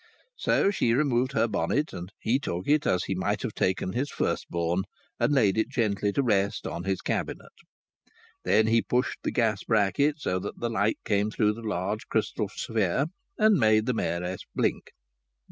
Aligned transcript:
So 0.35 0.71
she 0.71 0.93
removed 0.95 1.33
her 1.33 1.47
bonnet, 1.47 1.93
and 1.93 2.09
he 2.17 2.39
took 2.39 2.67
it 2.67 2.87
as 2.87 3.03
he 3.03 3.13
might 3.13 3.43
have 3.43 3.53
taken 3.53 3.93
his 3.93 4.09
firstborn, 4.09 4.85
and 5.19 5.31
laid 5.31 5.59
it 5.59 5.69
gently 5.69 6.11
to 6.13 6.23
rest 6.23 6.65
on 6.65 6.85
his 6.85 7.01
cabinet. 7.03 7.51
Then 8.43 8.65
he 8.65 8.81
pushed 8.81 9.19
the 9.21 9.29
gas 9.31 9.63
bracket 9.63 10.19
so 10.19 10.39
that 10.39 10.59
the 10.59 10.71
light 10.71 10.97
came 11.05 11.29
through 11.29 11.53
the 11.53 11.61
large 11.61 12.07
crystal 12.07 12.49
sphere, 12.49 13.09
and 13.37 13.59
made 13.59 13.85
the 13.85 13.93
Mayoress 13.93 14.41
blink. 14.55 14.89